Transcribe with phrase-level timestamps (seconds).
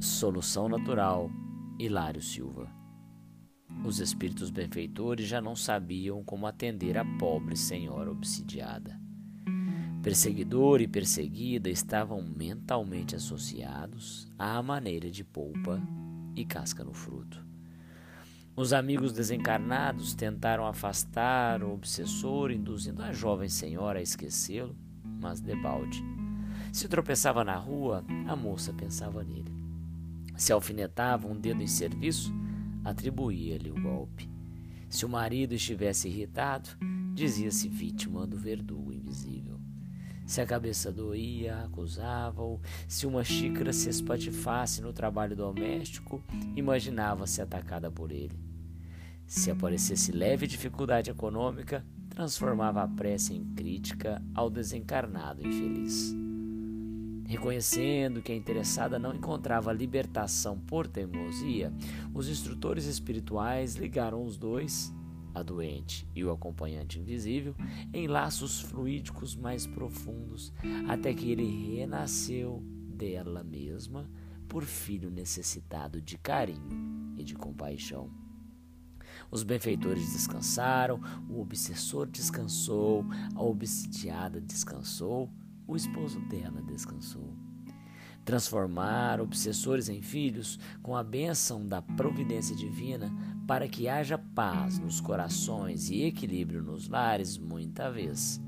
[0.00, 1.30] Solução natural,
[1.78, 2.72] Hilário Silva.
[3.84, 8.98] Os espíritos benfeitores já não sabiam como atender a pobre senhora obsidiada.
[10.02, 15.78] Perseguidor e perseguida estavam mentalmente associados à maneira de polpa
[16.34, 17.46] e casca no fruto.
[18.56, 24.74] Os amigos desencarnados tentaram afastar o obsessor, induzindo a jovem senhora a esquecê-lo,
[25.20, 26.02] mas debalde.
[26.72, 29.60] Se tropeçava na rua, a moça pensava nele.
[30.40, 32.32] Se alfinetava um dedo em serviço,
[32.82, 34.26] atribuía-lhe o golpe.
[34.88, 36.70] Se o marido estivesse irritado,
[37.12, 39.60] dizia-se vítima do verdugo invisível.
[40.24, 42.58] Se a cabeça doía, acusava-o.
[42.88, 46.24] Se uma xícara se espatifasse no trabalho doméstico,
[46.56, 48.40] imaginava-se atacada por ele.
[49.26, 56.16] Se aparecesse leve dificuldade econômica, transformava a prece em crítica ao desencarnado infeliz.
[57.30, 61.72] Reconhecendo que a interessada não encontrava libertação por teimosia,
[62.12, 64.92] os instrutores espirituais ligaram os dois,
[65.32, 67.54] a doente e o acompanhante invisível,
[67.94, 70.52] em laços fluídicos mais profundos,
[70.88, 74.10] até que ele renasceu dela mesma
[74.48, 78.10] por filho necessitado de carinho e de compaixão.
[79.30, 83.04] Os benfeitores descansaram, o obsessor descansou,
[83.36, 85.30] a obsidiada descansou,
[85.70, 87.32] o esposo dela descansou.
[88.24, 93.10] Transformar obsessores em filhos com a bênção da providência divina
[93.46, 98.40] para que haja paz nos corações e equilíbrio nos lares, muita vez,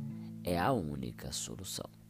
[0.42, 2.01] é a única solução.